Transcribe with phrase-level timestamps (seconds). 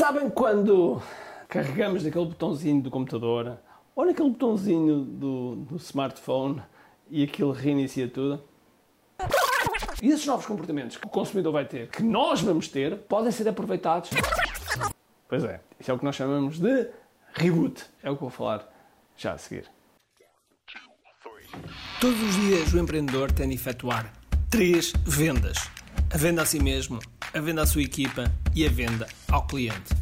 [0.00, 0.98] Sabem quando
[1.46, 3.58] carregamos naquele botãozinho do computador
[3.94, 6.62] ou naquele botãozinho do, do smartphone
[7.10, 8.42] e aquilo reinicia tudo?
[10.02, 13.46] E esses novos comportamentos que o consumidor vai ter, que nós vamos ter, podem ser
[13.46, 14.08] aproveitados.
[15.28, 16.88] Pois é, isso é o que nós chamamos de
[17.34, 17.84] reboot.
[18.02, 18.66] É o que vou falar
[19.18, 19.70] já a seguir.
[22.00, 24.10] Todos os dias o empreendedor tem de efetuar
[24.48, 25.58] três vendas:
[26.10, 27.00] a venda a si mesmo,
[27.34, 29.94] a venda à sua equipa e a venda ao cliente.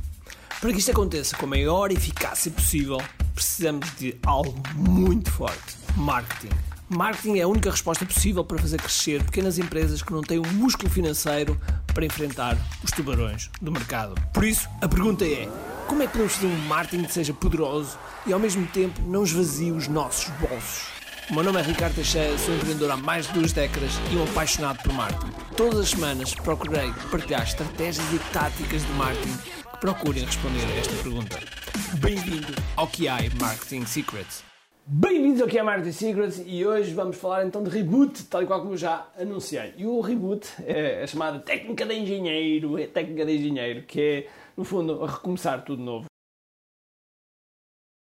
[0.61, 3.01] Para que isto aconteça com a maior eficácia possível,
[3.35, 6.55] precisamos de algo muito forte: marketing.
[6.89, 10.47] Marketing é a única resposta possível para fazer crescer pequenas empresas que não têm o
[10.47, 11.61] um músculo financeiro
[11.93, 14.15] para enfrentar os tubarões do mercado.
[14.33, 15.49] Por isso, a pergunta é:
[15.87, 19.23] como é que podemos fazer um marketing que seja poderoso e ao mesmo tempo não
[19.23, 20.87] esvazie os nossos bolsos?
[21.31, 24.25] O meu nome é Ricardo Teixeira, sou empreendedor há mais de duas décadas e um
[24.25, 25.48] apaixonado por marketing.
[25.59, 29.37] Todas as semanas procurei partilhar estratégias e táticas de marketing
[29.73, 31.37] que procurem responder a esta pergunta.
[32.01, 34.45] Bem-vindo ao QI Marketing Secrets.
[34.87, 38.63] Bem-vindos ao QI Marketing Secrets e hoje vamos falar então de reboot, tal e qual
[38.63, 39.75] como já anunciei.
[39.77, 44.31] E o reboot é a chamada técnica de engenheiro, é técnica de engenheiro, que é,
[44.57, 46.07] no fundo, recomeçar tudo novo.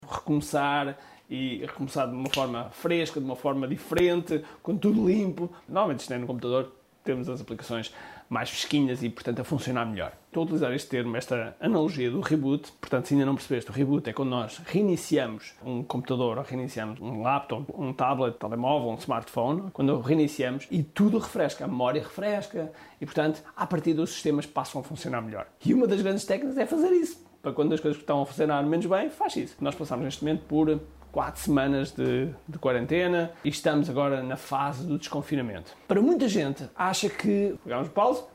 [0.07, 0.95] Recomeçar
[1.27, 5.51] e recomeçar de uma forma fresca, de uma forma diferente, com tudo limpo.
[5.67, 6.71] Normalmente isto é no computador,
[7.07, 7.93] temos as aplicações
[8.29, 10.11] mais fresquinhas e, portanto, a funcionar melhor.
[10.27, 12.71] Estou a utilizar este termo, esta analogia do reboot.
[12.79, 16.99] Portanto, se ainda não percebeste, o reboot é quando nós reiniciamos um computador, ou reiniciamos
[16.99, 22.01] um laptop, um tablet, um telemóvel, um smartphone, quando reiniciamos e tudo refresca, a memória
[22.01, 25.47] refresca e, portanto, a partir dos sistemas passam a funcionar melhor.
[25.65, 27.25] E uma das grandes técnicas é fazer isso.
[27.47, 29.55] Para quando as coisas estão a funcionar menos bem, faz isso.
[29.61, 30.81] Nós passamos neste momento por
[31.13, 35.73] quatro semanas de, de, quarentena e estamos agora na fase do desconfinamento.
[35.87, 38.25] Para muita gente, acha que pegamos pause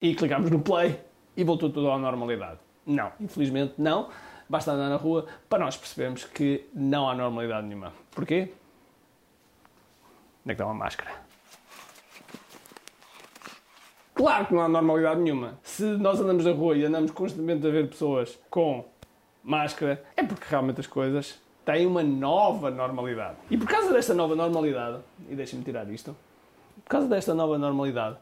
[0.00, 0.98] e clicamos no play
[1.36, 2.58] e voltou tudo à normalidade.
[2.86, 4.08] Não, infelizmente não.
[4.48, 7.92] Basta andar na rua para nós percebermos que não há normalidade nenhuma.
[8.12, 8.50] Porquê?
[10.42, 11.27] Onde é que está uma máscara?
[14.18, 15.60] Claro que não há normalidade nenhuma.
[15.62, 18.84] Se nós andamos na rua e andamos constantemente a ver pessoas com
[19.44, 23.36] máscara, é porque realmente as coisas têm uma nova normalidade.
[23.48, 24.98] E por causa desta nova normalidade,
[25.30, 26.16] e deixem-me tirar isto,
[26.82, 28.16] por causa desta nova normalidade,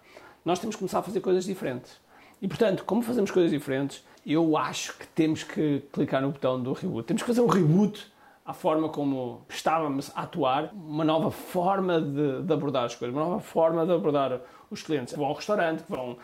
[0.45, 1.99] nós temos que começar a fazer coisas diferentes.
[2.43, 6.75] E portanto, como fazemos coisas diferentes, eu acho que temos que clicar no botão do
[6.75, 7.07] reboot.
[7.07, 8.07] Temos que fazer um reboot
[8.47, 13.25] à forma como estávamos a atuar, uma nova forma de, de abordar as coisas, uma
[13.25, 14.41] nova forma de abordar
[14.71, 15.15] os clientes.
[15.15, 16.17] Vão ao restaurante, vão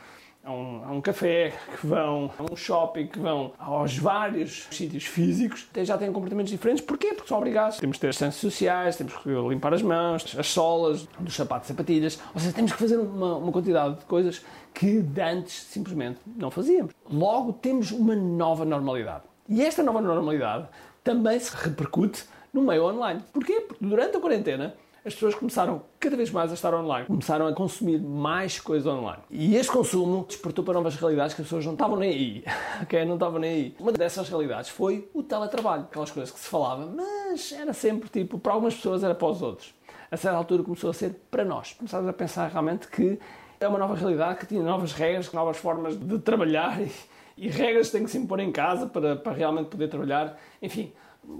[0.44, 5.04] a um, a um, café, que vão a um shopping, que vão aos vários sítios
[5.04, 6.84] físicos, já têm comportamentos diferentes.
[6.84, 7.14] Porquê?
[7.14, 7.78] Porque são obrigados.
[7.78, 11.68] Temos que ter as ciências sociais, temos que limpar as mãos, as solas dos sapatos
[11.68, 12.20] e sapatilhas.
[12.34, 14.44] Ou seja, temos que fazer uma, uma quantidade de coisas
[14.74, 16.92] que antes simplesmente não fazíamos.
[17.08, 19.24] Logo, temos uma nova normalidade.
[19.48, 20.68] E esta nova normalidade
[21.02, 23.22] também se repercute no meio online.
[23.32, 23.60] Porquê?
[23.60, 24.74] Porque durante a quarentena
[25.04, 29.20] as pessoas começaram cada vez mais a estar online, começaram a consumir mais coisas online.
[29.30, 32.44] E este consumo despertou para novas realidades que as pessoas não estavam nem aí,
[32.82, 33.04] ok?
[33.04, 33.76] Não estavam nem aí.
[33.80, 38.38] Uma dessas realidades foi o teletrabalho, aquelas coisas que se falava, mas era sempre tipo,
[38.38, 39.74] para algumas pessoas era para os outros.
[40.08, 41.72] A certa altura começou a ser para nós.
[41.72, 43.18] Começámos a pensar realmente que
[43.58, 46.78] é uma nova realidade, que tinha novas regras, novas formas de trabalhar
[47.36, 50.38] e, regras têm que se impor em casa para, para realmente poder trabalhar.
[50.60, 50.92] Enfim,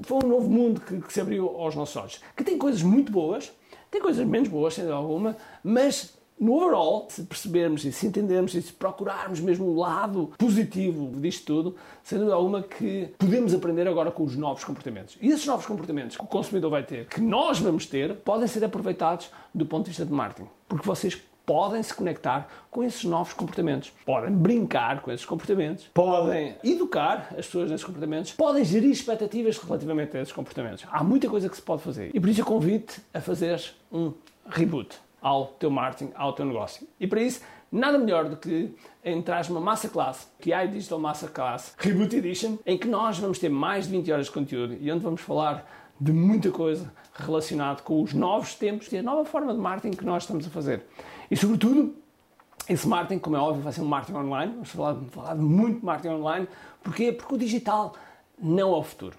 [0.02, 2.20] foi um novo mundo que, que, se abriu aos nossos olhos.
[2.36, 3.52] Que tem coisas muito boas,
[3.90, 8.62] tem coisas menos boas, sem alguma, mas no overall, se percebermos e se entendermos e
[8.62, 14.10] se procurarmos mesmo o lado positivo disto tudo, sem dúvida alguma que podemos aprender agora
[14.10, 15.16] com os novos comportamentos.
[15.20, 18.64] E esses novos comportamentos que o consumidor vai ter, que nós vamos ter, podem ser
[18.64, 20.48] aproveitados do ponto de vista de marketing.
[20.66, 26.56] Porque vocês podem se conectar com esses novos comportamentos, podem brincar com esses comportamentos, podem.
[26.64, 30.84] Educar as pessoas nesses comportamentos, podem gerir expectativas relativamente a esses comportamentos.
[30.90, 32.10] Há muita coisa que se pode fazer.
[32.14, 34.12] E por isso eu convido a fazer um
[34.48, 36.86] reboot ao teu marketing, ao teu negócio.
[36.98, 41.74] E para isso, nada melhor do que entrar numa masterclass, que é a Digital Masterclass
[41.78, 45.02] Reboot Edition, em que nós vamos ter mais de 20 horas de conteúdo e onde
[45.02, 49.60] vamos falar de muita coisa relacionada com os novos tempos e a nova forma de
[49.60, 50.82] marketing que nós estamos a fazer.
[51.30, 51.94] E, sobretudo,
[52.68, 54.52] esse marketing, como é óbvio, vai ser um marketing online.
[54.52, 56.48] Vamos falar, falar de muito marketing online.
[56.82, 57.12] Porquê?
[57.12, 57.94] Porque o digital
[58.36, 59.16] não é o futuro.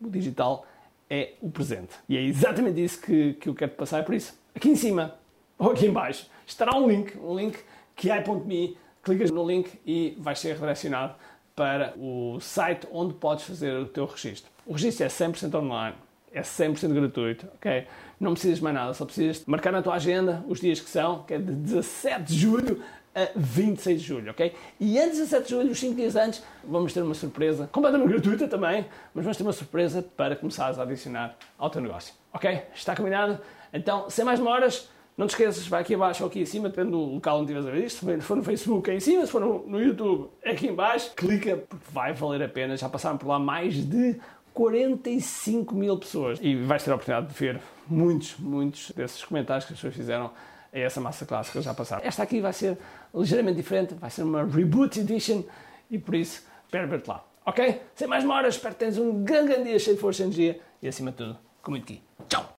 [0.00, 0.66] O digital
[1.08, 1.94] é o presente.
[2.06, 4.04] E é exatamente isso que, que eu quero te passar.
[4.04, 5.14] Por isso, aqui em cima
[5.58, 7.58] ou aqui em baixo estará um link, um link
[7.96, 8.76] que é.me.
[9.02, 11.14] Clicas no link e vais ser redirecionado
[11.56, 14.50] para o site onde podes fazer o teu registro.
[14.66, 15.96] O registro é 100% online
[16.32, 17.86] é 100% gratuito, ok?
[18.20, 21.34] Não precisas mais nada, só precisas marcar na tua agenda os dias que são, que
[21.34, 22.82] é de 17 de julho
[23.14, 24.54] a 26 de julho, ok?
[24.78, 28.10] E antes de 7 de julho, os 5 dias antes, vamos ter uma surpresa, completamente
[28.10, 32.62] gratuita também, mas vamos ter uma surpresa para começares a adicionar ao teu negócio, ok?
[32.74, 33.40] Está combinado?
[33.72, 34.88] Então, sem mais demoras,
[35.18, 37.66] não te esqueças, vai aqui abaixo ou aqui em cima, depende do local onde estiveres
[37.66, 38.06] a ver isto.
[38.06, 39.26] Se for no Facebook, é em cima.
[39.26, 41.10] Se for no, no YouTube, é aqui em baixo.
[41.16, 42.76] Clica, porque vai valer a pena.
[42.76, 44.20] Já passaram por lá mais de
[44.58, 46.40] 45 mil pessoas.
[46.42, 50.32] E vais ter a oportunidade de ver muitos, muitos desses comentários que as pessoas fizeram
[50.72, 52.04] a essa massa clássica já passaram.
[52.04, 52.76] Esta aqui vai ser
[53.14, 55.44] ligeiramente diferente, vai ser uma Reboot Edition
[55.88, 57.24] e por isso espero ver-te lá.
[57.46, 57.82] Ok?
[57.94, 60.60] Sem mais demoras, espero que tenhas um grande, grande dia cheio de força e energia
[60.82, 62.02] e acima de tudo, com muito aqui.
[62.28, 62.48] Tchau!